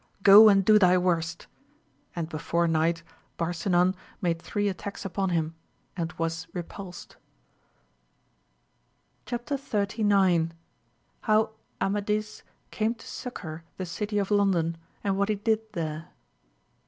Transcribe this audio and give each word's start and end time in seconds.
go 0.23 0.49
and 0.49 0.65
do 0.65 0.79
thy 0.79 0.97
worst! 0.97 1.45
And 2.15 2.27
before 2.27 2.67
night 2.67 3.03
Barsinan 3.37 3.93
made 4.19 4.41
three 4.41 4.67
attacks 4.67 5.05
upon 5.05 5.29
him, 5.29 5.53
and 5.95 6.11
was 6.13 6.47
repulsed. 6.53 7.17
.206 9.27 9.31
AMADIS 9.31 9.33
OF 9.63 9.71
GAUL, 9.71 9.85
Chap. 9.85 9.85
XXXIX.— 9.99 10.51
How 11.21 11.51
Araadis 11.79 12.41
came 12.71 12.95
to 12.95 13.05
succonr 13.05 13.61
the 13.77 13.85
City 13.85 14.17
of. 14.17 14.31
London, 14.31 14.77
and 15.03 15.19
what 15.19 15.29
he 15.29 15.35
did 15.35 15.71
there. 15.73 16.07